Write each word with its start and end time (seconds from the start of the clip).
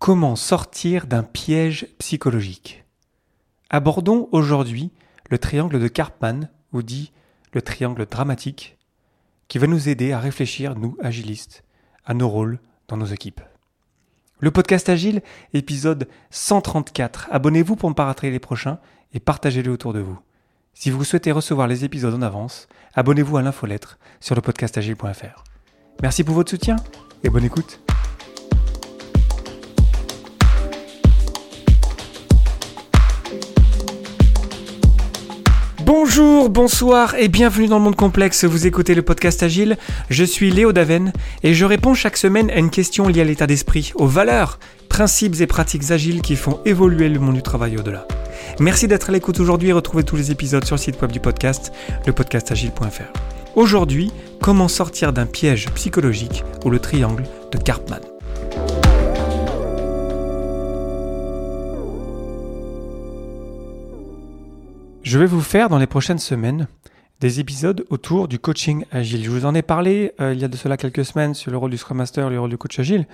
Comment 0.00 0.34
sortir 0.34 1.06
d'un 1.06 1.22
piège 1.22 1.86
psychologique? 1.98 2.86
Abordons 3.68 4.30
aujourd'hui 4.32 4.92
le 5.28 5.36
triangle 5.36 5.78
de 5.78 5.88
Karpman, 5.88 6.48
ou 6.72 6.80
dit 6.80 7.12
le 7.52 7.60
triangle 7.60 8.06
dramatique, 8.06 8.78
qui 9.48 9.58
va 9.58 9.66
nous 9.66 9.90
aider 9.90 10.12
à 10.12 10.18
réfléchir, 10.18 10.74
nous, 10.74 10.96
agilistes, 11.02 11.64
à 12.06 12.14
nos 12.14 12.30
rôles 12.30 12.60
dans 12.88 12.96
nos 12.96 13.04
équipes. 13.04 13.42
Le 14.38 14.50
podcast 14.50 14.88
Agile, 14.88 15.20
épisode 15.52 16.08
134. 16.30 17.28
Abonnez-vous 17.30 17.76
pour 17.76 17.90
ne 17.90 17.94
pas 17.94 18.06
rater 18.06 18.30
les 18.30 18.38
prochains 18.38 18.78
et 19.12 19.20
partagez-les 19.20 19.68
autour 19.68 19.92
de 19.92 20.00
vous. 20.00 20.18
Si 20.72 20.88
vous 20.88 21.04
souhaitez 21.04 21.30
recevoir 21.30 21.68
les 21.68 21.84
épisodes 21.84 22.14
en 22.14 22.22
avance, 22.22 22.68
abonnez-vous 22.94 23.36
à 23.36 23.42
l'infolettre 23.42 23.98
sur 24.18 24.34
le 24.34 24.40
podcastagile.fr. 24.40 25.44
Merci 26.00 26.24
pour 26.24 26.36
votre 26.36 26.50
soutien 26.50 26.76
et 27.22 27.28
bonne 27.28 27.44
écoute. 27.44 27.82
Bonjour, 35.92 36.50
bonsoir 36.50 37.16
et 37.16 37.26
bienvenue 37.26 37.66
dans 37.66 37.78
le 37.78 37.82
monde 37.82 37.96
complexe. 37.96 38.44
Vous 38.44 38.68
écoutez 38.68 38.94
le 38.94 39.02
podcast 39.02 39.42
Agile. 39.42 39.76
Je 40.08 40.22
suis 40.22 40.52
Léo 40.52 40.72
Daven 40.72 41.12
et 41.42 41.52
je 41.52 41.64
réponds 41.64 41.94
chaque 41.94 42.16
semaine 42.16 42.48
à 42.50 42.58
une 42.58 42.70
question 42.70 43.08
liée 43.08 43.22
à 43.22 43.24
l'état 43.24 43.48
d'esprit, 43.48 43.90
aux 43.96 44.06
valeurs, 44.06 44.60
principes 44.88 45.40
et 45.40 45.48
pratiques 45.48 45.90
agiles 45.90 46.22
qui 46.22 46.36
font 46.36 46.60
évoluer 46.64 47.08
le 47.08 47.18
monde 47.18 47.34
du 47.34 47.42
travail 47.42 47.76
au-delà. 47.76 48.06
Merci 48.60 48.86
d'être 48.86 49.10
à 49.10 49.12
l'écoute 49.12 49.40
aujourd'hui 49.40 49.70
et 49.70 49.72
retrouvez 49.72 50.04
tous 50.04 50.14
les 50.14 50.30
épisodes 50.30 50.64
sur 50.64 50.76
le 50.76 50.80
site 50.80 51.02
web 51.02 51.10
du 51.10 51.18
podcast, 51.18 51.72
lepodcastagile.fr. 52.06 53.12
Aujourd'hui, 53.56 54.12
comment 54.40 54.68
sortir 54.68 55.12
d'un 55.12 55.26
piège 55.26 55.70
psychologique 55.74 56.44
ou 56.64 56.70
le 56.70 56.78
triangle 56.78 57.24
de 57.50 57.58
Karpman? 57.58 58.09
Je 65.02 65.18
vais 65.18 65.26
vous 65.26 65.40
faire 65.40 65.70
dans 65.70 65.78
les 65.78 65.86
prochaines 65.86 66.18
semaines 66.18 66.68
des 67.20 67.40
épisodes 67.40 67.86
autour 67.88 68.28
du 68.28 68.38
coaching 68.38 68.84
agile. 68.92 69.24
Je 69.24 69.30
vous 69.30 69.46
en 69.46 69.54
ai 69.54 69.62
parlé 69.62 70.12
euh, 70.20 70.34
il 70.34 70.40
y 70.40 70.44
a 70.44 70.48
de 70.48 70.56
cela 70.56 70.76
quelques 70.76 71.06
semaines 71.06 71.32
sur 71.34 71.50
le 71.50 71.56
rôle 71.56 71.70
du 71.70 71.78
Scrum 71.78 71.96
Master, 71.96 72.28
le 72.28 72.38
rôle 72.38 72.50
du 72.50 72.58
coach 72.58 72.78
agile, 72.78 73.06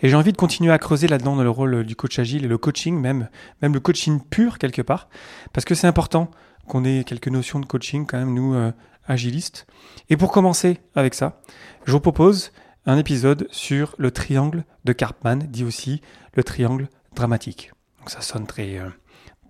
et 0.00 0.08
j'ai 0.08 0.16
envie 0.16 0.32
de 0.32 0.38
continuer 0.38 0.72
à 0.72 0.78
creuser 0.78 1.06
là-dedans 1.06 1.36
dans 1.36 1.42
le 1.42 1.50
rôle 1.50 1.84
du 1.84 1.96
coach 1.96 2.18
agile 2.18 2.44
et 2.44 2.48
le 2.48 2.56
coaching 2.58 2.98
même, 2.98 3.28
même 3.60 3.74
le 3.74 3.80
coaching 3.80 4.20
pur 4.20 4.58
quelque 4.58 4.82
part, 4.82 5.08
parce 5.52 5.64
que 5.66 5.74
c'est 5.74 5.86
important 5.86 6.30
qu'on 6.66 6.84
ait 6.84 7.04
quelques 7.04 7.28
notions 7.28 7.60
de 7.60 7.66
coaching 7.66 8.06
quand 8.06 8.18
même 8.18 8.32
nous 8.32 8.54
euh, 8.54 8.72
agilistes. 9.06 9.66
Et 10.08 10.16
pour 10.16 10.32
commencer 10.32 10.78
avec 10.94 11.12
ça, 11.12 11.42
je 11.84 11.92
vous 11.92 12.00
propose 12.00 12.52
un 12.86 12.96
épisode 12.96 13.48
sur 13.50 13.94
le 13.98 14.10
triangle 14.10 14.64
de 14.84 14.92
Karpman, 14.92 15.38
dit 15.38 15.64
aussi 15.64 16.00
le 16.34 16.42
triangle 16.42 16.88
dramatique. 17.14 17.72
Donc 17.98 18.10
ça 18.10 18.22
sonne 18.22 18.46
très 18.46 18.78
euh, 18.78 18.88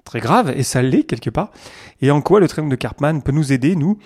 très 0.04 0.20
grave, 0.20 0.52
et 0.54 0.62
ça 0.62 0.82
l'est 0.82 1.04
quelque 1.04 1.30
part, 1.30 1.50
et 2.00 2.10
en 2.10 2.20
quoi 2.20 2.40
le 2.40 2.48
triangle 2.48 2.70
de 2.70 2.76
Karpman 2.76 3.20
peut 3.22 3.32
nous 3.32 3.52
aider, 3.52 3.74
nous, 3.74 3.98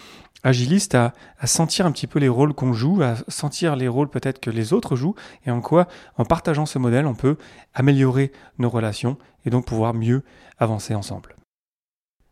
agilistes, 0.44 0.94
à, 0.94 1.12
sentir 1.44 1.86
un 1.86 1.92
petit 1.92 2.06
peu 2.06 2.18
les 2.18 2.28
rôles 2.28 2.54
qu'on 2.54 2.72
joue, 2.72 3.02
à 3.02 3.16
sentir 3.28 3.77
les 3.77 3.88
rôles 3.88 4.08
peut-être 4.08 4.41
que 4.41 4.50
les 4.50 4.72
autres 4.72 4.96
jouent, 4.96 5.16
et 5.46 5.50
en 5.50 5.60
quoi, 5.60 5.88
en 6.16 6.24
partageant 6.24 6.66
ce 6.66 6.78
modèle, 6.78 7.06
on 7.06 7.14
peut 7.14 7.36
améliorer 7.74 8.32
nos 8.58 8.70
relations, 8.70 9.19
et 9.44 9.50
donc 9.50 9.66
pouvoir 9.66 9.94
mieux 9.94 10.22
avancer 10.58 10.94
ensemble. 10.94 11.34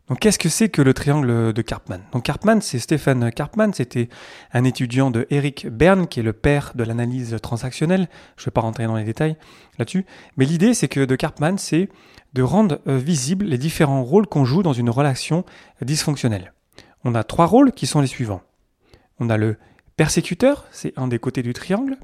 Donc 0.07 0.19
qu'est-ce 0.19 0.39
que 0.39 0.47
c'est 0.47 0.69
que 0.69 0.81
le 0.81 0.93
triangle 0.93 1.51
de 1.51 1.61
Karpman? 1.61 1.99
Donc 2.13 2.23
Karpman, 2.23 2.61
c'est 2.61 2.79
Stéphane 2.79 3.29
Karpman, 3.29 3.73
c'était 3.73 4.07
un 4.53 4.63
étudiant 4.63 5.11
de 5.11 5.27
Eric 5.29 5.67
Berne, 5.67 6.07
qui 6.07 6.21
est 6.21 6.23
le 6.23 6.31
père 6.31 6.71
de 6.75 6.85
l'analyse 6.85 7.35
transactionnelle. 7.41 8.07
Je 8.37 8.43
ne 8.43 8.45
vais 8.45 8.51
pas 8.51 8.61
rentrer 8.61 8.85
dans 8.85 8.95
les 8.95 9.03
détails 9.03 9.35
là-dessus, 9.77 10.05
mais 10.37 10.45
l'idée 10.45 10.73
c'est 10.73 10.87
que 10.87 11.03
de 11.03 11.15
Karpman, 11.17 11.57
c'est 11.57 11.89
de 12.37 12.43
rendre 12.43 12.79
euh, 12.87 12.99
visibles 12.99 13.45
les 13.45 13.57
différents 13.57 14.03
rôles 14.03 14.27
qu'on 14.27 14.45
joue 14.45 14.61
dans 14.61 14.71
une 14.71 14.91
relation 14.91 15.43
dysfonctionnelle. 15.81 16.53
On 17.03 17.15
a 17.15 17.23
trois 17.23 17.47
rôles 17.47 17.71
qui 17.71 17.87
sont 17.87 17.99
les 17.99 18.05
suivants. 18.05 18.43
On 19.19 19.31
a 19.31 19.37
le 19.37 19.57
persécuteur, 19.95 20.67
c'est 20.71 20.93
un 20.99 21.07
des 21.07 21.17
côtés 21.17 21.41
du 21.41 21.53
triangle. 21.53 21.97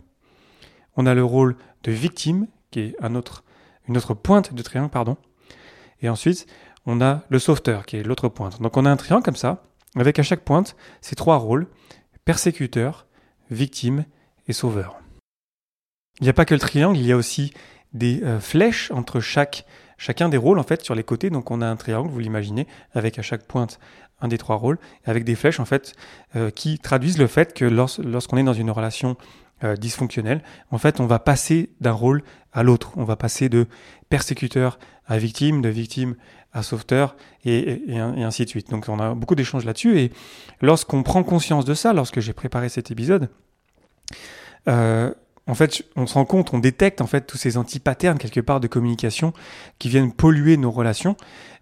On 0.97 1.05
a 1.05 1.13
le 1.13 1.23
rôle 1.23 1.55
de 1.83 1.91
victime, 1.91 2.47
qui 2.71 2.79
est 2.79 2.95
un 2.99 3.13
autre, 3.13 3.43
une 3.87 3.95
autre 3.95 4.15
pointe 4.15 4.55
du 4.55 4.63
triangle, 4.63 4.89
pardon. 4.89 5.17
Et 6.01 6.09
ensuite, 6.09 6.47
on 6.87 6.99
a 6.99 7.21
le 7.29 7.37
sauveteur, 7.37 7.85
qui 7.85 7.97
est 7.97 8.03
l'autre 8.03 8.27
pointe. 8.27 8.59
Donc 8.59 8.75
on 8.75 8.87
a 8.87 8.89
un 8.89 8.97
triangle 8.97 9.23
comme 9.23 9.35
ça, 9.35 9.61
avec 9.95 10.17
à 10.17 10.23
chaque 10.23 10.43
pointe 10.43 10.75
ces 11.01 11.15
trois 11.15 11.37
rôles, 11.37 11.67
persécuteur, 12.25 13.05
victime 13.51 14.05
et 14.47 14.53
sauveur. 14.53 14.99
Il 16.21 16.23
n'y 16.23 16.29
a 16.29 16.33
pas 16.33 16.45
que 16.45 16.55
le 16.55 16.59
triangle, 16.59 16.97
il 16.97 17.05
y 17.05 17.11
a 17.11 17.17
aussi 17.17 17.53
des 17.93 18.23
euh, 18.23 18.39
flèches 18.39 18.89
entre 18.89 19.19
chaque 19.19 19.67
chacun 19.97 20.29
des 20.29 20.37
rôles 20.37 20.59
en 20.59 20.63
fait 20.63 20.83
sur 20.83 20.95
les 20.95 21.03
côtés. 21.03 21.29
Donc 21.29 21.51
on 21.51 21.61
a 21.61 21.67
un 21.67 21.75
triangle, 21.75 22.09
vous 22.09 22.19
l'imaginez, 22.19 22.67
avec 22.93 23.19
à 23.19 23.21
chaque 23.21 23.43
pointe 23.43 23.79
un 24.21 24.27
des 24.27 24.37
trois 24.37 24.55
rôles, 24.55 24.79
avec 25.05 25.23
des 25.23 25.35
flèches 25.35 25.59
en 25.59 25.65
fait 25.65 25.95
euh, 26.35 26.49
qui 26.49 26.79
traduisent 26.79 27.17
le 27.17 27.27
fait 27.27 27.53
que 27.53 27.65
lorsqu'on 27.65 28.37
est 28.37 28.43
dans 28.43 28.53
une 28.53 28.71
relation 28.71 29.17
euh, 29.63 29.75
dysfonctionnelle, 29.75 30.41
en 30.71 30.77
fait 30.77 30.99
on 30.99 31.05
va 31.05 31.19
passer 31.19 31.71
d'un 31.81 31.91
rôle 31.91 32.23
à 32.51 32.63
l'autre. 32.63 32.93
On 32.95 33.03
va 33.03 33.15
passer 33.15 33.49
de 33.49 33.67
persécuteur 34.09 34.79
à 35.05 35.17
victime, 35.17 35.61
de 35.61 35.69
victime 35.69 36.15
à 36.53 36.61
sauveteur, 36.61 37.15
et, 37.45 37.81
et, 37.91 37.99
ainsi 37.99 38.45
de 38.45 38.49
suite. 38.49 38.69
Donc 38.69 38.85
on 38.87 38.99
a 38.99 39.15
beaucoup 39.15 39.35
d'échanges 39.35 39.65
là-dessus, 39.65 39.99
et 39.99 40.11
lorsqu'on 40.61 41.01
prend 41.01 41.23
conscience 41.23 41.65
de 41.65 41.73
ça, 41.73 41.93
lorsque 41.93 42.19
j'ai 42.19 42.33
préparé 42.33 42.69
cet 42.69 42.91
épisode, 42.91 43.29
euh, 44.67 45.11
en 45.45 45.55
fait, 45.55 45.83
on 45.95 46.07
se 46.07 46.13
rend 46.13 46.25
compte, 46.25 46.53
on 46.53 46.59
détecte 46.59 47.01
en 47.01 47.07
fait 47.07 47.27
tous 47.27 47.37
ces 47.37 47.57
anti-patterns 47.57 48.17
quelque 48.17 48.39
part 48.39 48.59
de 48.59 48.67
communication 48.67 49.33
qui 49.77 49.89
viennent 49.89 50.13
polluer 50.13 50.55
nos 50.55 50.71
relations, 50.71 51.17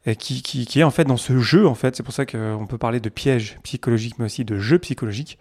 et 0.06 0.16
qui, 0.16 0.68
est 0.80 0.84
en 0.84 0.92
fait 0.92 1.06
dans 1.06 1.18
ce 1.18 1.40
jeu 1.40 1.68
en 1.68 1.76
fait. 1.76 1.96
C'est 1.96 2.04
pour 2.04 2.14
ça 2.14 2.26
qu'on 2.26 2.66
peut 2.68 2.78
parler 2.78 3.00
de 3.00 3.10
piège 3.10 3.60
psychologique, 3.64 4.16
mais 4.18 4.26
aussi 4.26 4.46
de 4.46 4.58
jeu 4.58 4.80
psychologique, 4.80 5.38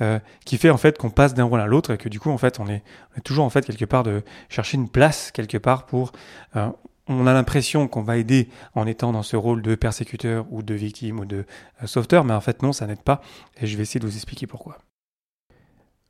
euh, 0.00 0.18
qui 0.44 0.56
fait 0.56 0.70
en 0.70 0.78
fait 0.78 0.98
qu'on 0.98 1.10
passe 1.10 1.34
d'un 1.34 1.44
rôle 1.44 1.60
à 1.60 1.66
l'autre 1.66 1.92
et 1.92 1.98
que 1.98 2.08
du 2.08 2.18
coup 2.18 2.30
en 2.30 2.38
fait 2.38 2.58
on 2.60 2.68
est, 2.68 2.82
toujours 3.24 3.44
en 3.44 3.50
fait 3.50 3.66
quelque 3.66 3.84
part 3.84 4.02
de 4.02 4.22
chercher 4.48 4.76
une 4.78 4.88
place 4.88 5.30
quelque 5.30 5.58
part 5.58 5.84
pour 5.84 6.12
euh, 6.56 6.70
on 7.08 7.26
a 7.26 7.34
l'impression 7.34 7.88
qu'on 7.88 8.02
va 8.02 8.16
aider 8.16 8.48
en 8.74 8.86
étant 8.86 9.12
dans 9.12 9.22
ce 9.22 9.36
rôle 9.36 9.60
de 9.60 9.74
persécuteur 9.74 10.46
ou 10.50 10.62
de 10.62 10.72
victime 10.72 11.20
ou 11.20 11.24
de 11.24 11.44
euh, 11.82 11.86
sauveteur, 11.86 12.24
mais 12.24 12.32
en 12.32 12.40
fait 12.40 12.62
non, 12.62 12.72
ça 12.72 12.86
n'aide 12.86 13.02
pas, 13.02 13.20
et 13.60 13.66
je 13.66 13.76
vais 13.76 13.82
essayer 13.82 14.00
de 14.00 14.06
vous 14.06 14.16
expliquer 14.16 14.46
pourquoi. 14.46 14.78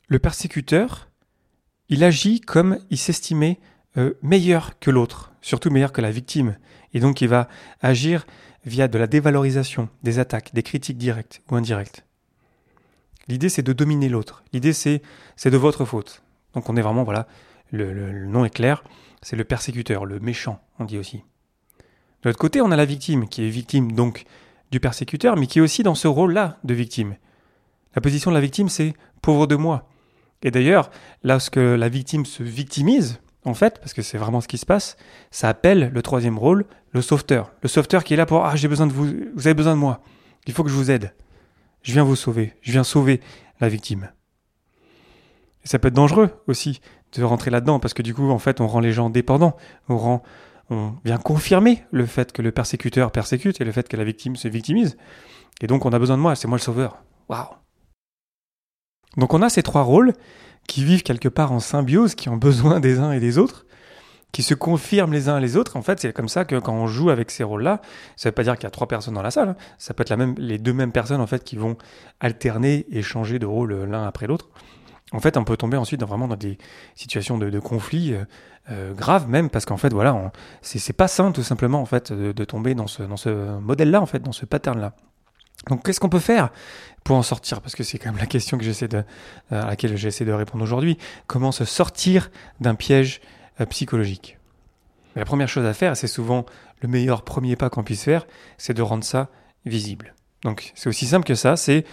Le 0.06 0.18
persécuteur, 0.18 1.08
il 1.92 2.04
agit 2.04 2.40
comme 2.40 2.78
il 2.88 2.96
s'estimait 2.96 3.60
euh, 3.98 4.14
meilleur 4.22 4.78
que 4.78 4.90
l'autre, 4.90 5.30
surtout 5.42 5.68
meilleur 5.68 5.92
que 5.92 6.00
la 6.00 6.10
victime. 6.10 6.56
Et 6.94 7.00
donc 7.00 7.20
il 7.20 7.28
va 7.28 7.48
agir 7.82 8.24
via 8.64 8.88
de 8.88 8.96
la 8.96 9.06
dévalorisation, 9.06 9.90
des 10.02 10.18
attaques, 10.18 10.54
des 10.54 10.62
critiques 10.62 10.96
directes 10.96 11.42
ou 11.50 11.54
indirectes. 11.54 12.06
L'idée 13.28 13.50
c'est 13.50 13.62
de 13.62 13.74
dominer 13.74 14.08
l'autre. 14.08 14.42
L'idée 14.54 14.72
c'est 14.72 15.02
c'est 15.36 15.50
de 15.50 15.58
votre 15.58 15.84
faute. 15.84 16.22
Donc 16.54 16.70
on 16.70 16.76
est 16.76 16.80
vraiment 16.80 17.04
voilà, 17.04 17.28
le, 17.72 18.26
nom 18.26 18.46
est 18.46 18.54
clair, 18.54 18.84
c'est 19.20 19.36
le 19.36 19.44
persécuteur, 19.44 20.06
le 20.06 20.18
méchant, 20.18 20.62
on 20.78 20.86
dit 20.86 20.96
aussi. 20.96 21.18
De 22.22 22.30
l'autre 22.30 22.38
côté, 22.38 22.62
on 22.62 22.70
a 22.70 22.76
la 22.76 22.86
victime, 22.86 23.28
qui 23.28 23.44
est 23.44 23.50
victime 23.50 23.92
donc 23.92 24.24
du 24.70 24.80
persécuteur, 24.80 25.36
mais 25.36 25.46
qui 25.46 25.58
est 25.58 25.62
aussi 25.62 25.82
dans 25.82 25.94
ce 25.94 26.08
rôle-là 26.08 26.56
de 26.64 26.72
victime. 26.72 27.16
La 27.94 28.00
position 28.00 28.30
de 28.30 28.36
la 28.36 28.40
victime, 28.40 28.70
c'est 28.70 28.94
pauvre 29.20 29.46
de 29.46 29.56
moi, 29.56 29.88
et 30.42 30.50
d'ailleurs, 30.50 30.90
lorsque 31.22 31.56
la 31.56 31.88
victime 31.88 32.26
se 32.26 32.42
victimise, 32.42 33.20
en 33.44 33.54
fait, 33.54 33.78
parce 33.78 33.92
que 33.92 34.02
c'est 34.02 34.18
vraiment 34.18 34.40
ce 34.40 34.48
qui 34.48 34.58
se 34.58 34.66
passe, 34.66 34.96
ça 35.30 35.48
appelle 35.48 35.90
le 35.92 36.02
troisième 36.02 36.38
rôle, 36.38 36.64
le 36.90 37.02
sauveteur. 37.02 37.52
Le 37.62 37.68
sauveteur 37.68 38.04
qui 38.04 38.14
est 38.14 38.16
là 38.16 38.26
pour 38.26 38.44
Ah, 38.44 38.56
j'ai 38.56 38.68
besoin 38.68 38.86
de 38.86 38.92
vous, 38.92 39.06
vous 39.34 39.46
avez 39.46 39.54
besoin 39.54 39.74
de 39.74 39.80
moi, 39.80 40.00
il 40.46 40.52
faut 40.52 40.64
que 40.64 40.70
je 40.70 40.74
vous 40.74 40.90
aide. 40.90 41.14
Je 41.82 41.92
viens 41.92 42.04
vous 42.04 42.16
sauver, 42.16 42.54
je 42.60 42.72
viens 42.72 42.84
sauver 42.84 43.20
la 43.60 43.68
victime. 43.68 44.10
Et 45.64 45.68
ça 45.68 45.78
peut 45.78 45.88
être 45.88 45.94
dangereux 45.94 46.30
aussi 46.46 46.80
de 47.12 47.22
rentrer 47.24 47.50
là-dedans, 47.50 47.78
parce 47.78 47.94
que 47.94 48.02
du 48.02 48.14
coup, 48.14 48.30
en 48.30 48.38
fait, 48.38 48.60
on 48.60 48.66
rend 48.66 48.80
les 48.80 48.92
gens 48.92 49.10
dépendants, 49.10 49.56
on, 49.88 49.98
rend, 49.98 50.22
on 50.70 50.94
vient 51.04 51.18
confirmer 51.18 51.84
le 51.90 52.06
fait 52.06 52.32
que 52.32 52.42
le 52.42 52.52
persécuteur 52.52 53.10
persécute 53.12 53.60
et 53.60 53.64
le 53.64 53.72
fait 53.72 53.88
que 53.88 53.96
la 53.96 54.04
victime 54.04 54.36
se 54.36 54.48
victimise. 54.48 54.96
Et 55.60 55.66
donc, 55.66 55.84
on 55.84 55.92
a 55.92 55.98
besoin 55.98 56.16
de 56.16 56.22
moi, 56.22 56.34
c'est 56.34 56.48
moi 56.48 56.58
le 56.58 56.62
sauveur. 56.62 57.02
Waouh 57.28 57.46
donc 59.16 59.34
on 59.34 59.42
a 59.42 59.48
ces 59.48 59.62
trois 59.62 59.82
rôles 59.82 60.12
qui 60.66 60.84
vivent 60.84 61.02
quelque 61.02 61.28
part 61.28 61.52
en 61.52 61.60
symbiose, 61.60 62.14
qui 62.14 62.28
ont 62.28 62.36
besoin 62.36 62.80
des 62.80 62.98
uns 62.98 63.12
et 63.12 63.20
des 63.20 63.38
autres, 63.38 63.66
qui 64.32 64.42
se 64.42 64.54
confirment 64.54 65.12
les 65.12 65.28
uns 65.28 65.38
les 65.40 65.56
autres. 65.56 65.76
En 65.76 65.82
fait, 65.82 66.00
c'est 66.00 66.12
comme 66.12 66.28
ça 66.28 66.44
que 66.44 66.56
quand 66.58 66.72
on 66.72 66.86
joue 66.86 67.10
avec 67.10 67.30
ces 67.30 67.44
rôles-là, 67.44 67.82
ça 68.16 68.28
ne 68.28 68.30
veut 68.30 68.34
pas 68.34 68.42
dire 68.42 68.54
qu'il 68.54 68.64
y 68.64 68.66
a 68.66 68.70
trois 68.70 68.88
personnes 68.88 69.14
dans 69.14 69.22
la 69.22 69.30
salle. 69.30 69.50
Hein. 69.50 69.56
Ça 69.78 69.92
peut 69.92 70.02
être 70.02 70.10
la 70.10 70.16
même, 70.16 70.34
les 70.38 70.58
deux 70.58 70.72
mêmes 70.72 70.92
personnes 70.92 71.20
en 71.20 71.26
fait 71.26 71.44
qui 71.44 71.56
vont 71.56 71.76
alterner 72.20 72.86
et 72.90 73.02
changer 73.02 73.38
de 73.38 73.46
rôle 73.46 73.74
l'un 73.84 74.06
après 74.06 74.26
l'autre. 74.26 74.48
En 75.12 75.20
fait, 75.20 75.36
on 75.36 75.44
peut 75.44 75.58
tomber 75.58 75.76
ensuite 75.76 76.02
vraiment 76.02 76.26
dans 76.26 76.36
des 76.36 76.56
situations 76.94 77.36
de, 77.36 77.58
conflit 77.58 78.14
euh, 78.14 78.24
euh, 78.70 78.94
graves 78.94 79.28
même 79.28 79.50
parce 79.50 79.66
qu'en 79.66 79.76
fait, 79.76 79.92
voilà, 79.92 80.32
c'est 80.62 80.94
pas 80.94 81.08
sain 81.08 81.32
tout 81.32 81.42
simplement 81.42 81.82
en 81.82 81.84
fait 81.84 82.12
de, 82.12 82.32
de 82.32 82.44
tomber 82.44 82.74
dans 82.74 82.86
ce, 82.86 83.02
dans 83.02 83.18
ce 83.18 83.58
modèle-là 83.58 84.00
en 84.00 84.06
fait, 84.06 84.20
dans 84.20 84.32
ce 84.32 84.46
pattern-là. 84.46 84.94
Donc 85.68 85.84
qu'est-ce 85.84 86.00
qu'on 86.00 86.08
peut 86.08 86.18
faire 86.18 86.50
pour 87.04 87.16
en 87.16 87.22
sortir? 87.22 87.60
Parce 87.60 87.74
que 87.74 87.82
c'est 87.82 87.98
quand 87.98 88.10
même 88.10 88.20
la 88.20 88.26
question 88.26 88.58
que 88.58 88.64
j'essaie 88.64 88.88
de, 88.88 89.04
à 89.50 89.66
laquelle 89.66 89.96
j'essaie 89.96 90.24
de 90.24 90.32
répondre 90.32 90.62
aujourd'hui. 90.62 90.98
Comment 91.26 91.52
se 91.52 91.64
sortir 91.64 92.30
d'un 92.60 92.74
piège 92.74 93.20
euh, 93.60 93.66
psychologique? 93.66 94.38
La 95.14 95.24
première 95.24 95.48
chose 95.48 95.66
à 95.66 95.74
faire, 95.74 95.96
c'est 95.96 96.06
souvent 96.06 96.46
le 96.80 96.88
meilleur 96.88 97.22
premier 97.22 97.54
pas 97.56 97.70
qu'on 97.70 97.84
puisse 97.84 98.02
faire, 98.02 98.26
c'est 98.58 98.74
de 98.74 98.82
rendre 98.82 99.04
ça 99.04 99.28
visible. 99.66 100.14
Donc 100.42 100.72
c'est 100.74 100.88
aussi 100.88 101.06
simple 101.06 101.26
que 101.26 101.34
ça, 101.34 101.56
c'est 101.56 101.84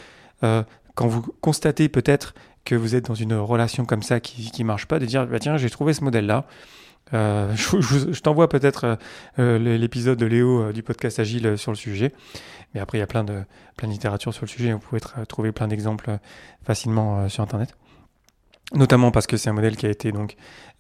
euh, 0.44 0.64
quand 0.96 1.08
vous 1.08 1.22
constatez 1.42 1.90
peut-être 1.90 2.34
que 2.66 2.76
vous 2.76 2.96
êtes 2.96 3.06
dans 3.06 3.16
une 3.16 3.34
relation 3.34 3.86
comme 3.86 4.04
ça 4.04 4.20
qui 4.20 4.52
ne 4.58 4.66
marche 4.66 4.86
pas, 4.86 5.00
de 5.00 5.06
dire 5.06 5.28
bah, 5.28 5.40
tiens 5.40 5.58
j'ai 5.58 5.70
trouvé 5.70 5.94
ce 5.94 6.04
modèle-là. 6.04 6.46
Euh, 7.14 7.54
je, 7.56 8.20
t'envoie 8.20 8.50
peut-être 8.50 8.98
euh, 9.40 9.58
l'épisode 9.78 10.18
de 10.18 10.26
Léo 10.26 10.72
du 10.72 10.84
podcast 10.84 11.20
Agile 11.20 11.58
sur 11.58 11.72
le 11.72 11.78
sujet. 11.78 12.14
Mais 12.74 12.80
après, 12.80 12.98
il 12.98 13.02
y 13.02 13.04
a 13.04 13.08
plein 13.08 13.24
de, 13.24 13.44
plein 13.78 13.88
de 13.88 13.94
littérature 13.94 14.34
sur 14.34 14.46
le 14.46 14.50
sujet. 14.50 14.74
Vous 14.74 14.80
pouvez 14.80 15.02
trouver 15.28 15.52
plein 15.52 15.68
d'exemples 15.68 16.18
facilement 16.64 17.28
sur 17.30 17.44
Internet 17.44 17.76
notamment 18.74 19.12
parce 19.12 19.28
que 19.28 19.38
c'est 19.38 19.50
un 19.50 19.54
modèle 19.54 19.76
qui 19.76 19.86
a 19.86 19.90
été 19.90 20.12
donc 20.12 20.36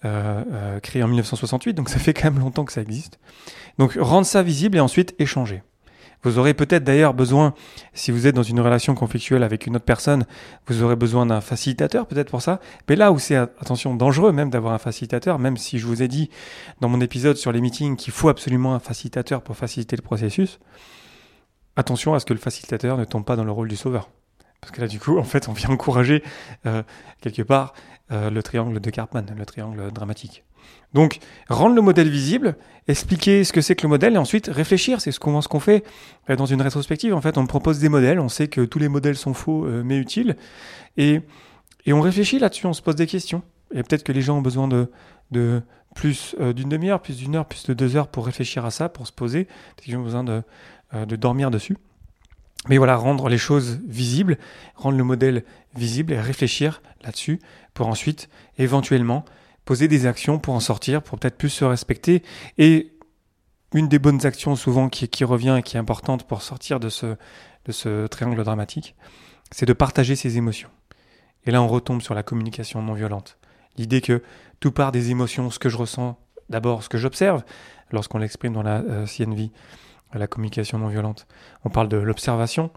euh, 0.06 0.44
euh, 0.52 0.80
créé 0.80 1.04
en 1.04 1.08
1968, 1.08 1.74
donc 1.74 1.90
ça 1.90 2.00
fait 2.00 2.14
quand 2.14 2.32
même 2.32 2.40
longtemps 2.40 2.66
que 2.66 2.74
ça 2.74 2.82
existe. 2.82 3.20
Donc 3.78 3.98
rendre 4.00 4.26
ça 4.26 4.44
visible 4.44 4.78
et 4.78 4.80
ensuite 4.80 5.16
échanger. 5.20 5.64
Vous 6.24 6.38
aurez 6.38 6.54
peut-être 6.54 6.84
d'ailleurs 6.84 7.14
besoin, 7.14 7.54
si 7.94 8.12
vous 8.12 8.28
êtes 8.28 8.36
dans 8.36 8.44
une 8.44 8.60
relation 8.60 8.94
conflictuelle 8.94 9.44
avec 9.44 9.68
une 9.68 9.78
autre 9.78 9.86
personne, 9.86 10.26
vous 10.68 10.84
aurez 10.84 10.98
besoin 10.98 11.26
d'un 11.26 11.40
facilitateur 11.40 12.08
peut-être 12.08 12.30
pour 12.30 12.42
ça. 12.42 12.60
Mais 12.90 12.98
là 12.98 13.12
où 13.12 13.20
c'est, 13.20 13.36
attention, 13.36 13.96
dangereux 13.96 14.34
même 14.34 14.50
d'avoir 14.50 14.74
un 14.74 14.80
facilitateur, 14.80 15.40
même 15.40 15.56
si 15.56 15.80
je 15.80 15.86
vous 15.86 16.02
ai 16.02 16.10
dit 16.10 16.30
dans 16.82 16.90
mon 16.90 17.00
épisode 17.00 17.38
sur 17.38 17.52
les 17.52 17.62
meetings 17.62 17.96
qu'il 17.96 18.12
faut 18.12 18.28
absolument 18.28 18.76
un 18.76 18.80
facilitateur 18.80 19.42
pour 19.42 19.56
faciliter 19.56 19.96
le 19.96 20.02
processus, 20.02 20.60
attention 21.78 22.14
à 22.14 22.20
ce 22.20 22.26
que 22.26 22.34
le 22.34 22.40
facilitateur 22.40 22.98
ne 22.98 23.06
tombe 23.06 23.24
pas 23.24 23.38
dans 23.38 23.46
le 23.46 23.52
rôle 23.52 23.70
du 23.70 23.78
sauveur. 23.78 24.10
Parce 24.60 24.72
que 24.74 24.82
là, 24.82 24.88
du 24.88 25.00
coup, 25.00 25.18
en 25.18 25.24
fait, 25.24 25.48
on 25.48 25.54
vient 25.54 25.70
encourager 25.70 26.22
euh, 26.66 26.84
quelque 27.22 27.44
part 27.44 27.74
euh, 28.12 28.30
le 28.30 28.44
triangle 28.44 28.80
de 28.80 28.90
Karpman, 28.90 29.26
le 29.38 29.46
triangle 29.46 29.92
dramatique. 29.92 30.44
Donc, 30.94 31.20
rendre 31.50 31.76
le 31.76 31.82
modèle 31.82 32.10
visible, 32.10 32.56
expliquer 32.88 33.44
ce 33.44 33.54
que 33.54 33.62
c'est 33.62 33.76
que 33.76 33.84
le 33.84 33.90
modèle, 33.90 34.16
et 34.16 34.18
ensuite 34.18 34.48
réfléchir. 34.48 35.02
C'est 35.02 35.12
ce 35.12 35.20
qu'on 35.20 35.60
fait 35.60 35.84
euh, 36.30 36.36
dans 36.36 36.46
une 36.46 36.62
rétrospective. 36.62 37.14
En 37.14 37.22
fait, 37.22 37.38
on 37.38 37.46
propose 37.46 37.80
des 37.80 37.90
modèles, 37.90 38.20
on 38.20 38.30
sait 38.30 38.48
que 38.48 38.62
tous 38.62 38.80
les 38.80 38.90
modèles 38.90 39.18
sont 39.18 39.34
faux 39.34 39.68
mais 39.84 39.98
utiles, 39.98 40.36
et, 40.98 41.22
et 41.86 41.94
on 41.94 42.02
réfléchit 42.02 42.40
là-dessus, 42.40 42.66
on 42.66 42.74
se 42.74 42.82
pose 42.82 42.96
des 42.96 43.08
questions. 43.08 43.44
Et 43.74 43.84
peut-être 43.84 44.04
que 44.04 44.12
les 44.12 44.22
gens 44.22 44.38
ont 44.38 44.42
besoin 44.42 44.68
de, 44.68 45.62
plus 45.94 46.36
d'une 46.40 46.70
demi-heure, 46.70 47.02
plus 47.02 47.18
d'une 47.18 47.36
heure, 47.36 47.46
plus 47.46 47.66
de 47.66 47.74
deux 47.74 47.96
heures 47.96 48.08
pour 48.08 48.26
réfléchir 48.26 48.66
à 48.66 48.72
ça, 48.72 48.90
pour 48.90 49.06
se 49.06 49.12
poser. 49.12 49.46
Peut-être 49.46 49.86
qu'ils 49.86 49.98
ont 49.98 50.04
besoin 50.04 50.24
de, 50.24 50.42
de 50.94 51.16
dormir 51.16 51.52
dessus. 51.52 51.78
Mais 52.68 52.78
voilà, 52.78 52.98
rendre 52.98 53.30
les 53.30 53.38
choses 53.38 53.80
visibles, 53.88 54.38
rendre 54.76 54.98
le 54.98 55.04
modèle 55.04 55.44
visible 55.76 56.12
et 56.14 56.20
réfléchir 56.20 56.82
là-dessus 57.04 57.40
pour 57.74 57.88
ensuite, 57.88 58.30
éventuellement, 58.58 59.24
poser 59.70 59.88
des 59.88 60.08
actions 60.08 60.40
pour 60.40 60.56
en 60.56 60.60
sortir, 60.60 61.04
pour 61.04 61.20
peut-être 61.20 61.38
plus 61.38 61.52
se 61.52 61.64
respecter. 61.64 62.24
Et 62.58 62.98
une 63.76 63.88
des 63.88 64.00
bonnes 64.00 64.26
actions 64.26 64.56
souvent 64.56 64.90
qui, 64.90 65.24
revient 65.24 65.58
et 65.60 65.62
qui 65.62 65.78
est 65.78 65.80
importante 65.80 66.28
pour 66.28 66.42
sortir 66.42 66.80
de 66.80 66.90
ce, 66.90 67.06
de 67.66 67.72
ce 67.72 68.08
triangle 68.08 68.44
dramatique, 68.44 68.96
c'est 69.52 69.68
de 69.68 69.74
partager 69.74 70.16
ses 70.16 70.40
émotions. 70.40 70.72
Et 71.46 71.52
là, 71.52 71.62
on 71.62 71.68
retombe 71.68 72.02
sur 72.02 72.16
la 72.16 72.24
communication 72.24 72.82
non 72.82 72.94
violente. 72.94 73.38
L'idée 73.78 74.02
que 74.02 74.24
tout 74.60 74.72
part 74.72 74.92
des 74.92 75.12
émotions, 75.12 75.52
ce 75.52 75.60
que 75.60 75.70
je 75.70 75.78
ressens, 75.78 76.18
d'abord 76.50 76.82
ce 76.82 76.90
que 76.90 76.98
j'observe 76.98 77.44
lorsqu'on 77.92 78.18
l'exprime 78.18 78.54
dans 78.54 78.64
la 78.64 78.80
euh, 78.80 79.06
CNV, 79.06 79.52
la 80.16 80.26
communication 80.26 80.80
non 80.80 80.88
violente. 80.88 81.28
On 81.64 81.70
parle 81.70 81.90
de 81.90 81.98
l'observation, 81.98 82.72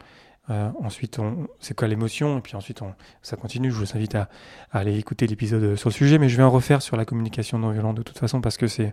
euh, 0.50 0.70
ensuite 0.80 1.18
c'est 1.60 1.74
quoi 1.74 1.88
l'émotion, 1.88 2.38
et 2.38 2.40
puis 2.40 2.56
ensuite 2.56 2.82
on, 2.82 2.94
ça 3.22 3.36
continue. 3.36 3.70
Je 3.70 3.76
vous 3.76 3.96
invite 3.96 4.14
à, 4.14 4.28
aller 4.72 4.98
écouter 4.98 5.26
l'épisode 5.26 5.76
sur 5.76 5.88
le 5.88 5.94
sujet, 5.94 6.18
mais 6.18 6.28
je 6.28 6.36
vais 6.36 6.42
en 6.42 6.50
refaire 6.50 6.82
sur 6.82 6.96
la 6.96 7.04
communication 7.04 7.58
non 7.58 7.70
violente 7.70 7.96
de 7.96 8.02
toute 8.02 8.18
façon 8.18 8.40
parce 8.40 8.56
que 8.56 8.66
c'est 8.66 8.92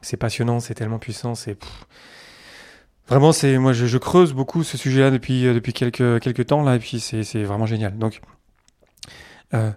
c'est 0.00 0.16
passionnant, 0.16 0.58
c'est 0.58 0.74
tellement 0.74 0.98
puissant, 0.98 1.34
c'est 1.34 1.56
vraiment 3.08 3.32
c'est 3.32 3.58
moi 3.58 3.72
je, 3.72 3.98
creuse 3.98 4.32
beaucoup 4.32 4.64
ce 4.64 4.76
sujet-là 4.76 5.10
depuis 5.10 5.44
depuis 5.44 5.72
quelques 5.72 6.20
quelques 6.20 6.46
temps 6.46 6.62
là, 6.62 6.76
et 6.76 6.78
puis 6.78 6.98
c'est 7.00 7.44
vraiment 7.44 7.66
génial. 7.66 7.96
Donc 7.96 8.20
euh, 9.54 9.70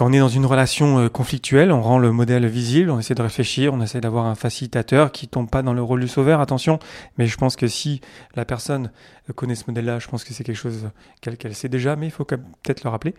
quand 0.00 0.06
on 0.06 0.14
est 0.14 0.18
dans 0.18 0.28
une 0.28 0.46
relation 0.46 0.98
euh, 0.98 1.08
conflictuelle, 1.10 1.70
on 1.70 1.82
rend 1.82 1.98
le 1.98 2.10
modèle 2.10 2.46
visible, 2.46 2.88
on 2.88 2.98
essaie 2.98 3.14
de 3.14 3.20
réfléchir, 3.20 3.74
on 3.74 3.82
essaie 3.82 4.00
d'avoir 4.00 4.24
un 4.24 4.34
facilitateur 4.34 5.12
qui 5.12 5.28
tombe 5.28 5.50
pas 5.50 5.60
dans 5.60 5.74
le 5.74 5.82
rôle 5.82 6.00
du 6.00 6.08
sauveur, 6.08 6.40
attention. 6.40 6.78
Mais 7.18 7.26
je 7.26 7.36
pense 7.36 7.54
que 7.54 7.68
si 7.68 8.00
la 8.34 8.46
personne 8.46 8.92
euh, 9.28 9.34
connaît 9.34 9.54
ce 9.54 9.64
modèle-là, 9.66 9.98
je 9.98 10.08
pense 10.08 10.24
que 10.24 10.32
c'est 10.32 10.42
quelque 10.42 10.56
chose 10.56 10.88
qu'elle 11.20 11.54
sait 11.54 11.68
déjà, 11.68 11.96
mais 11.96 12.06
il 12.06 12.10
faut 12.10 12.24
peut-être 12.24 12.82
le 12.82 12.88
rappeler. 12.88 13.14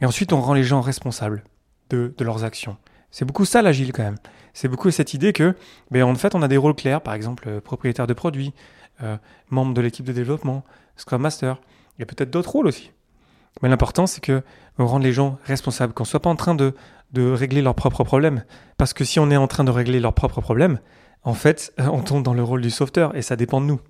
Et 0.00 0.04
ensuite, 0.04 0.32
on 0.32 0.40
rend 0.40 0.54
les 0.54 0.64
gens 0.64 0.80
responsables 0.80 1.44
de, 1.90 2.12
leurs 2.18 2.42
actions. 2.42 2.76
C'est 3.12 3.24
beaucoup 3.24 3.44
ça 3.44 3.62
l'agile 3.62 3.92
quand 3.92 4.02
même. 4.02 4.18
C'est 4.52 4.66
beaucoup 4.66 4.90
cette 4.90 5.14
idée 5.14 5.32
que, 5.32 5.54
ben, 5.92 6.02
en 6.02 6.16
fait, 6.16 6.34
on 6.34 6.42
a 6.42 6.48
des 6.48 6.56
rôles 6.56 6.74
clairs, 6.74 7.02
par 7.02 7.14
exemple, 7.14 7.44
euh, 7.46 7.60
propriétaire 7.60 8.08
de 8.08 8.14
produits, 8.14 8.52
membre 9.50 9.74
de 9.74 9.80
l'équipe 9.80 10.04
de 10.04 10.12
développement, 10.12 10.64
Scrum 10.96 11.22
Master. 11.22 11.60
Il 11.96 12.00
y 12.00 12.02
a 12.02 12.06
peut-être 12.06 12.30
d'autres 12.30 12.50
rôles 12.50 12.66
aussi. 12.66 12.90
Mais 13.62 13.68
l'important, 13.68 14.06
c'est 14.06 14.20
que 14.20 14.42
on 14.78 14.86
rende 14.86 15.02
les 15.02 15.12
gens 15.12 15.38
responsables, 15.44 15.92
qu'on 15.92 16.04
ne 16.04 16.08
soit 16.08 16.20
pas 16.20 16.30
en 16.30 16.36
train 16.36 16.54
de, 16.54 16.74
de 17.12 17.30
régler 17.30 17.62
leurs 17.62 17.74
propres 17.74 18.04
problèmes. 18.04 18.44
Parce 18.76 18.92
que 18.92 19.04
si 19.04 19.18
on 19.18 19.30
est 19.30 19.36
en 19.36 19.46
train 19.46 19.64
de 19.64 19.70
régler 19.70 20.00
leurs 20.00 20.14
propres 20.14 20.40
problèmes, 20.40 20.78
en 21.22 21.34
fait, 21.34 21.72
on 21.78 22.02
tombe 22.02 22.22
dans 22.22 22.34
le 22.34 22.42
rôle 22.42 22.60
du 22.60 22.70
sauveteur 22.70 23.16
et 23.16 23.22
ça 23.22 23.36
dépend 23.36 23.60
de 23.60 23.66
nous. 23.66 23.80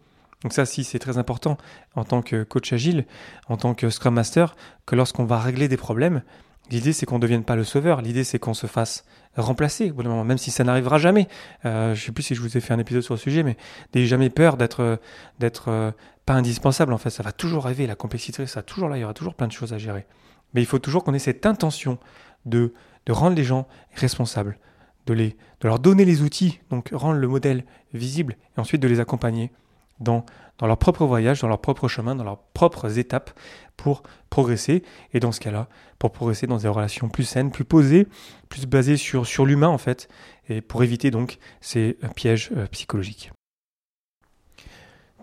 Donc 0.42 0.52
ça, 0.52 0.66
si 0.66 0.84
c'est 0.84 0.98
très 0.98 1.18
important 1.18 1.56
en 1.94 2.04
tant 2.04 2.22
que 2.22 2.44
coach 2.44 2.72
agile, 2.72 3.06
en 3.48 3.56
tant 3.56 3.74
que 3.74 3.90
Scrum 3.90 4.14
Master, 4.14 4.54
que 4.84 4.94
lorsqu'on 4.94 5.24
va 5.24 5.38
régler 5.38 5.68
des 5.68 5.76
problèmes, 5.76 6.22
l'idée 6.70 6.92
c'est 6.92 7.06
qu'on 7.06 7.16
ne 7.16 7.22
devienne 7.22 7.44
pas 7.44 7.56
le 7.56 7.64
sauveur, 7.64 8.02
l'idée 8.02 8.24
c'est 8.24 8.38
qu'on 8.38 8.54
se 8.54 8.66
fasse 8.66 9.04
remplacer 9.36 9.92
même 9.92 10.38
si 10.38 10.50
ça 10.50 10.64
n'arrivera 10.64 10.98
jamais. 10.98 11.28
Euh, 11.64 11.94
je 11.94 12.00
ne 12.00 12.06
sais 12.06 12.12
plus 12.12 12.22
si 12.22 12.34
je 12.34 12.40
vous 12.40 12.56
ai 12.56 12.60
fait 12.60 12.74
un 12.74 12.78
épisode 12.78 13.02
sur 13.02 13.14
le 13.14 13.20
sujet, 13.20 13.42
mais 13.42 13.56
n'ayez 13.94 14.06
jamais 14.06 14.30
peur 14.30 14.56
d'être 14.56 14.98
d'être 15.38 15.68
euh, 15.68 15.90
pas 16.24 16.34
indispensable 16.34 16.92
en 16.92 16.98
fait. 16.98 17.10
Ça 17.10 17.22
va 17.22 17.32
toujours 17.32 17.66
arriver, 17.66 17.86
la 17.86 17.96
complexité, 17.96 18.46
ça 18.46 18.62
toujours 18.62 18.88
là, 18.88 18.96
il 18.96 19.00
y 19.00 19.04
aura 19.04 19.14
toujours 19.14 19.34
plein 19.34 19.46
de 19.46 19.52
choses 19.52 19.72
à 19.72 19.78
gérer. 19.78 20.06
Mais 20.54 20.62
il 20.62 20.66
faut 20.66 20.78
toujours 20.78 21.04
qu'on 21.04 21.14
ait 21.14 21.18
cette 21.18 21.44
intention 21.46 21.98
de, 22.46 22.72
de 23.06 23.12
rendre 23.12 23.36
les 23.36 23.44
gens 23.44 23.66
responsables, 23.94 24.58
de, 25.06 25.12
les, 25.12 25.36
de 25.60 25.68
leur 25.68 25.78
donner 25.78 26.04
les 26.04 26.22
outils, 26.22 26.60
donc 26.70 26.90
rendre 26.92 27.18
le 27.18 27.28
modèle 27.28 27.64
visible, 27.92 28.36
et 28.56 28.60
ensuite 28.60 28.80
de 28.80 28.88
les 28.88 29.00
accompagner 29.00 29.52
dans, 30.00 30.24
leur 30.60 30.78
propre 30.78 31.04
voyage, 31.04 31.40
dans 31.40 31.48
leur 31.48 31.60
propre 31.60 31.88
chemin, 31.88 32.14
dans 32.14 32.24
leurs 32.24 32.38
propres 32.38 32.98
étapes 32.98 33.30
pour 33.76 34.02
progresser. 34.30 34.82
Et 35.12 35.20
dans 35.20 35.32
ce 35.32 35.40
cas-là, 35.40 35.68
pour 35.98 36.12
progresser 36.12 36.46
dans 36.46 36.58
des 36.58 36.68
relations 36.68 37.08
plus 37.08 37.24
saines, 37.24 37.50
plus 37.50 37.64
posées, 37.64 38.06
plus 38.48 38.66
basées 38.66 38.96
sur, 38.96 39.26
sur 39.26 39.46
l'humain 39.46 39.68
en 39.68 39.78
fait, 39.78 40.08
et 40.48 40.60
pour 40.60 40.82
éviter 40.82 41.10
donc 41.10 41.38
ces 41.60 41.98
pièges 42.14 42.50
euh, 42.56 42.66
psychologiques. 42.66 43.32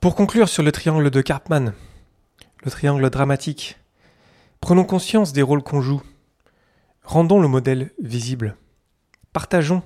Pour 0.02 0.16
conclure 0.16 0.50
sur 0.50 0.64
le 0.64 0.72
triangle 0.72 1.10
de 1.10 1.22
Karpman, 1.22 1.74
le 2.64 2.72
triangle 2.72 3.10
dramatique, 3.10 3.78
prenons 4.60 4.84
conscience 4.84 5.32
des 5.34 5.42
rôles 5.42 5.64
qu'on 5.64 5.82
joue. 5.82 6.02
Rendons 7.04 7.42
le 7.42 7.48
modèle 7.48 7.92
visible. 8.02 8.58
Partageons 9.32 9.82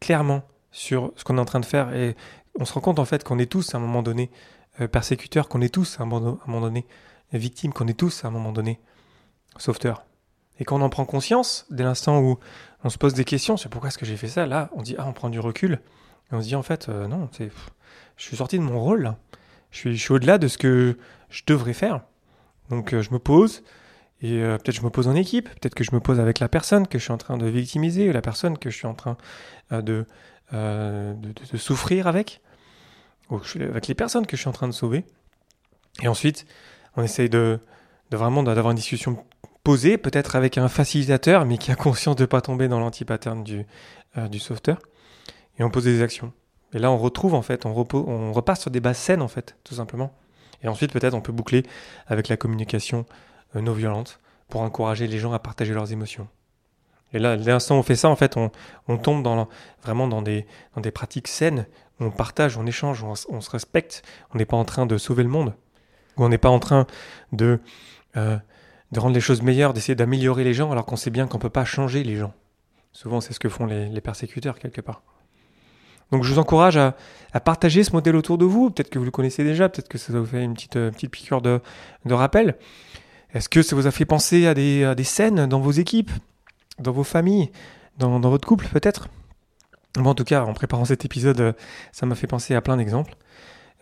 clairement 0.00 0.42
sur 0.70 1.12
ce 1.16 1.24
qu'on 1.24 1.38
est 1.38 1.40
en 1.40 1.44
train 1.44 1.60
de 1.60 1.64
faire 1.64 1.94
et 1.94 2.16
on 2.58 2.64
se 2.64 2.72
rend 2.72 2.80
compte 2.80 2.98
en 2.98 3.04
fait 3.04 3.24
qu'on 3.24 3.38
est 3.38 3.50
tous 3.50 3.74
à 3.74 3.78
un 3.78 3.80
moment 3.80 4.02
donné 4.02 4.30
euh, 4.80 4.88
persécuteurs, 4.88 5.48
qu'on 5.48 5.60
est 5.60 5.72
tous 5.72 6.00
à 6.00 6.02
un 6.02 6.06
moment 6.06 6.60
donné 6.60 6.86
victimes, 7.32 7.72
qu'on 7.72 7.86
est 7.86 7.98
tous 7.98 8.24
à 8.24 8.28
un 8.28 8.30
moment 8.30 8.52
donné 8.52 8.80
sauveteurs. 9.56 10.04
Et 10.58 10.64
quand 10.64 10.76
on 10.76 10.82
en 10.82 10.88
prend 10.88 11.04
conscience, 11.04 11.66
dès 11.70 11.84
l'instant 11.84 12.20
où 12.20 12.38
on 12.82 12.88
se 12.88 12.98
pose 12.98 13.14
des 13.14 13.24
questions 13.24 13.56
sur 13.56 13.70
pourquoi 13.70 13.88
est-ce 13.88 13.98
que 13.98 14.06
j'ai 14.06 14.16
fait 14.16 14.28
ça, 14.28 14.46
là, 14.46 14.70
on 14.74 14.82
dit 14.82 14.96
ah 14.98 15.06
on 15.06 15.12
prend 15.12 15.30
du 15.30 15.40
recul 15.40 15.80
et 16.30 16.34
on 16.34 16.40
se 16.40 16.46
dit 16.46 16.56
en 16.56 16.62
fait 16.62 16.88
euh, 16.88 17.06
non, 17.06 17.28
je 17.38 18.24
suis 18.24 18.36
sorti 18.36 18.58
de 18.58 18.64
mon 18.64 18.80
rôle. 18.80 19.14
Je 19.70 19.90
suis, 19.90 20.12
au-delà 20.12 20.38
de 20.38 20.46
ce 20.46 20.56
que 20.56 20.96
je 21.30 21.42
devrais 21.46 21.72
faire. 21.72 22.02
Donc 22.70 22.92
euh, 22.92 23.02
je 23.02 23.10
me 23.12 23.18
pose, 23.18 23.64
et 24.22 24.40
peut-être 24.40 24.76
je 24.76 24.82
me 24.82 24.90
pose 24.90 25.08
en 25.08 25.14
équipe, 25.14 25.48
peut-être 25.48 25.74
que 25.74 25.84
je 25.84 25.92
me 25.92 26.00
pose 26.00 26.20
avec 26.20 26.38
la 26.38 26.48
personne 26.48 26.86
que 26.86 26.98
je 26.98 27.04
suis 27.04 27.12
en 27.12 27.18
train 27.18 27.36
de 27.36 27.46
victimiser, 27.46 28.08
ou 28.08 28.12
la 28.12 28.22
personne 28.22 28.56
que 28.56 28.70
je 28.70 28.76
suis 28.76 28.86
en 28.86 28.94
train 28.94 29.16
de, 29.70 30.06
souffrir 31.56 32.06
avec, 32.06 32.40
avec 33.30 33.86
les 33.86 33.94
personnes 33.94 34.26
que 34.26 34.36
je 34.36 34.42
suis 34.42 34.48
en 34.48 34.52
train 34.52 34.68
de 34.68 34.72
sauver. 34.72 35.04
Et 36.02 36.08
ensuite, 36.08 36.46
on 36.96 37.02
essaye 37.02 37.28
de, 37.28 37.58
vraiment 38.10 38.42
d'avoir 38.42 38.70
une 38.70 38.76
discussion 38.76 39.24
posée, 39.62 39.96
peut-être 39.98 40.36
avec 40.36 40.58
un 40.58 40.68
facilitateur, 40.68 41.44
mais 41.46 41.58
qui 41.58 41.70
a 41.70 41.74
conscience 41.76 42.16
de 42.16 42.22
ne 42.22 42.26
pas 42.26 42.40
tomber 42.40 42.68
dans 42.68 42.80
l'anti-pattern 42.80 43.42
du, 43.42 43.64
du 44.30 44.38
sauveteur. 44.38 44.78
Et 45.58 45.64
on 45.64 45.70
pose 45.70 45.84
des 45.84 46.02
actions. 46.02 46.32
Et 46.74 46.78
là, 46.78 46.90
on 46.90 46.98
retrouve 46.98 47.34
en 47.34 47.42
fait, 47.42 47.64
on, 47.66 47.72
repasse 48.32 48.60
sur 48.60 48.70
des 48.70 48.80
bases 48.80 48.98
saines 48.98 49.22
en 49.22 49.28
fait, 49.28 49.56
tout 49.64 49.74
simplement. 49.74 50.12
Et 50.62 50.68
ensuite, 50.68 50.92
peut-être, 50.92 51.14
on 51.14 51.20
peut 51.20 51.32
boucler 51.32 51.62
avec 52.08 52.28
la 52.28 52.36
communication 52.36 53.06
euh, 53.54 53.60
non 53.60 53.72
violente 53.72 54.20
pour 54.48 54.60
encourager 54.60 55.06
les 55.06 55.18
gens 55.18 55.32
à 55.32 55.38
partager 55.38 55.72
leurs 55.72 55.92
émotions. 55.92 56.28
Et 57.14 57.20
là, 57.20 57.36
l'instant 57.36 57.76
où 57.76 57.78
on 57.78 57.82
fait 57.82 57.94
ça, 57.94 58.08
en 58.08 58.16
fait, 58.16 58.36
on, 58.36 58.50
tombe 58.98 59.24
vraiment 59.82 60.08
dans 60.08 60.20
des, 60.20 60.44
pratiques 60.92 61.28
saines, 61.28 61.66
où 62.00 62.04
on 62.06 62.10
partage, 62.10 62.58
on 62.58 62.66
échange, 62.66 63.04
on, 63.04 63.40
se 63.40 63.50
respecte. 63.50 64.02
On 64.34 64.38
n'est 64.38 64.44
pas 64.44 64.56
en 64.56 64.64
train 64.64 64.84
de 64.84 64.98
sauver 64.98 65.22
le 65.22 65.28
monde, 65.28 65.54
où 66.16 66.24
on 66.24 66.28
n'est 66.28 66.38
pas 66.38 66.50
en 66.50 66.58
train 66.58 66.86
de, 67.32 67.60
euh, 68.16 68.36
de 68.90 69.00
rendre 69.00 69.14
les 69.14 69.20
choses 69.20 69.42
meilleures, 69.42 69.72
d'essayer 69.72 69.94
d'améliorer 69.94 70.42
les 70.42 70.54
gens, 70.54 70.72
alors 70.72 70.86
qu'on 70.86 70.96
sait 70.96 71.10
bien 71.10 71.28
qu'on 71.28 71.38
ne 71.38 71.42
peut 71.42 71.50
pas 71.50 71.64
changer 71.64 72.02
les 72.02 72.16
gens. 72.16 72.34
Souvent, 72.92 73.20
c'est 73.20 73.32
ce 73.32 73.38
que 73.38 73.48
font 73.48 73.66
les, 73.66 74.00
persécuteurs, 74.00 74.58
quelque 74.58 74.80
part. 74.80 75.02
Donc 76.10 76.24
je 76.24 76.32
vous 76.32 76.38
encourage 76.40 76.76
à, 76.76 76.94
partager 77.44 77.84
ce 77.84 77.92
modèle 77.92 78.16
autour 78.16 78.38
de 78.38 78.44
vous. 78.44 78.70
Peut-être 78.70 78.90
que 78.90 78.98
vous 78.98 79.04
le 79.04 79.10
connaissez 79.12 79.44
déjà, 79.44 79.68
peut-être 79.68 79.88
que 79.88 79.98
ça 79.98 80.12
vous 80.12 80.26
fait 80.26 80.42
une 80.42 80.54
petite, 80.54 80.74
petite 80.74 81.10
piqûre 81.12 81.42
de, 81.42 81.60
rappel. 82.10 82.56
Est-ce 83.32 83.48
que 83.48 83.62
ça 83.62 83.76
vous 83.76 83.86
a 83.86 83.92
fait 83.92 84.04
penser 84.04 84.46
à 84.46 84.54
des 84.54 85.04
scènes 85.04 85.46
dans 85.46 85.60
vos 85.60 85.72
équipes, 85.72 86.10
dans 86.78 86.92
vos 86.92 87.04
familles, 87.04 87.50
dans, 87.98 88.18
votre 88.20 88.46
couple 88.46 88.66
peut-être? 88.68 89.08
En 89.98 90.14
tout 90.14 90.24
cas, 90.24 90.42
en 90.44 90.54
préparant 90.54 90.84
cet 90.84 91.04
épisode, 91.04 91.54
ça 91.92 92.04
m'a 92.06 92.14
fait 92.16 92.26
penser 92.26 92.54
à 92.54 92.60
plein 92.60 92.76
d'exemples. 92.76 93.16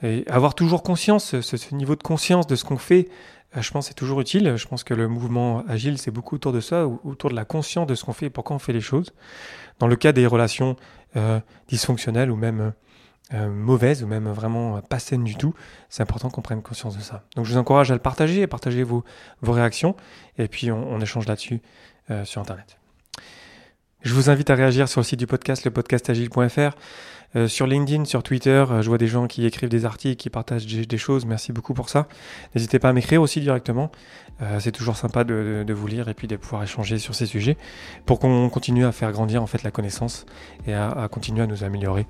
Et 0.02 0.24
avoir 0.28 0.54
toujours 0.54 0.82
conscience, 0.82 1.40
ce, 1.40 1.74
niveau 1.74 1.94
de 1.94 2.02
conscience 2.02 2.46
de 2.46 2.56
ce 2.56 2.64
qu'on 2.64 2.76
fait, 2.76 3.08
euh, 3.56 3.62
je 3.62 3.70
pense 3.70 3.88
c'est 3.88 3.94
toujours 3.94 4.20
utile. 4.20 4.56
Je 4.56 4.66
pense 4.66 4.82
que 4.82 4.94
le 4.94 5.08
mouvement 5.08 5.64
agile, 5.68 5.98
c'est 5.98 6.10
beaucoup 6.10 6.34
autour 6.34 6.52
de 6.52 6.60
ça, 6.60 6.86
autour 6.86 7.30
de 7.30 7.36
la 7.36 7.44
conscience 7.44 7.86
de 7.86 7.94
ce 7.94 8.04
qu'on 8.04 8.12
fait 8.12 8.26
et 8.26 8.30
pourquoi 8.30 8.56
on 8.56 8.58
fait 8.58 8.72
les 8.72 8.80
choses. 8.80 9.12
Dans 9.78 9.86
le 9.86 9.96
cas 9.96 10.12
des 10.12 10.26
relations 10.26 10.76
euh, 11.16 11.40
dysfonctionnelles 11.68 12.30
ou 12.30 12.36
même 12.36 12.72
euh, 13.32 13.48
mauvaises 13.48 14.02
ou 14.02 14.08
même 14.08 14.28
vraiment 14.28 14.80
pas 14.80 14.98
saines 14.98 15.24
du 15.24 15.36
tout, 15.36 15.54
c'est 15.88 16.02
important 16.02 16.30
qu'on 16.30 16.42
prenne 16.42 16.62
conscience 16.62 16.96
de 16.96 17.02
ça. 17.02 17.22
Donc 17.36 17.44
je 17.44 17.52
vous 17.52 17.58
encourage 17.58 17.90
à 17.92 17.94
le 17.94 18.00
partager, 18.00 18.42
à 18.42 18.48
partager 18.48 18.82
vos 18.82 19.04
réactions 19.42 19.94
et 20.36 20.48
puis 20.48 20.72
on, 20.72 21.00
échange 21.00 21.26
là-dessus 21.26 21.62
sur 22.24 22.40
Internet. 22.40 22.81
Je 24.02 24.14
vous 24.14 24.30
invite 24.30 24.50
à 24.50 24.56
réagir 24.56 24.88
sur 24.88 25.00
le 25.00 25.04
site 25.04 25.20
du 25.20 25.28
podcast, 25.28 25.64
le 25.64 25.70
podcastagile.fr. 25.70 26.76
Euh, 27.36 27.46
sur 27.46 27.68
LinkedIn, 27.68 28.04
sur 28.04 28.24
Twitter, 28.24 28.64
euh, 28.68 28.82
je 28.82 28.88
vois 28.88 28.98
des 28.98 29.06
gens 29.06 29.28
qui 29.28 29.46
écrivent 29.46 29.68
des 29.68 29.84
articles, 29.84 30.16
qui 30.16 30.28
partagent 30.28 30.66
des, 30.66 30.98
choses. 30.98 31.24
Merci 31.24 31.52
beaucoup 31.52 31.72
pour 31.72 31.88
ça. 31.88 32.08
N'hésitez 32.54 32.80
pas 32.80 32.88
à 32.88 32.92
m'écrire 32.92 33.22
aussi 33.22 33.40
directement. 33.40 33.92
Euh, 34.42 34.58
c'est 34.58 34.72
toujours 34.72 34.96
sympa 34.96 35.22
de, 35.22 35.72
vous 35.72 35.86
lire 35.86 36.08
et 36.08 36.14
puis 36.14 36.26
de 36.26 36.34
pouvoir 36.34 36.64
échanger 36.64 36.98
sur 36.98 37.14
ces 37.14 37.26
sujets 37.26 37.56
pour 38.04 38.18
qu'on 38.18 38.48
continue 38.48 38.84
à 38.84 38.90
faire 38.90 39.12
grandir 39.12 39.40
en 39.40 39.46
fait 39.46 39.62
la 39.62 39.70
connaissance 39.70 40.26
et 40.66 40.74
à, 40.74 41.08
continuer 41.10 41.42
à 41.42 41.46
nous 41.46 41.62
améliorer 41.64 42.06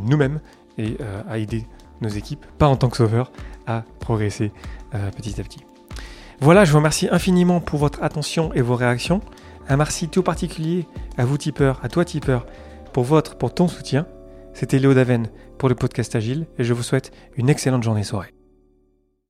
nous-mêmes 0.00 0.40
et 0.78 0.96
à 1.28 1.38
aider 1.38 1.66
nos 2.00 2.08
équipes, 2.08 2.44
pas 2.58 2.66
en 2.66 2.76
tant 2.76 2.88
que 2.88 2.96
sauveur, 2.96 3.30
à 3.66 3.84
progresser 4.00 4.50
petit 5.16 5.40
à 5.40 5.44
petit. 5.44 5.60
Voilà, 6.40 6.64
je 6.64 6.72
vous 6.72 6.78
remercie 6.78 7.08
infiniment 7.10 7.60
pour 7.60 7.78
votre 7.78 8.02
attention 8.02 8.52
et 8.54 8.62
vos 8.62 8.74
réactions. 8.74 9.20
Un 9.68 9.76
merci 9.76 10.08
tout 10.08 10.22
particulier 10.22 10.86
à 11.16 11.24
vous 11.24 11.38
tipeurs, 11.38 11.80
à 11.82 11.88
toi 11.88 12.04
tipeur, 12.04 12.46
pour 12.92 13.04
votre, 13.04 13.36
pour 13.36 13.54
ton 13.54 13.68
soutien. 13.68 14.06
C'était 14.54 14.78
Léo 14.78 14.92
Daven 14.92 15.28
pour 15.58 15.68
le 15.68 15.74
podcast 15.74 16.14
Agile 16.14 16.46
et 16.58 16.64
je 16.64 16.74
vous 16.74 16.82
souhaite 16.82 17.12
une 17.36 17.48
excellente 17.48 17.82
journée 17.82 18.04
soirée. 18.04 18.34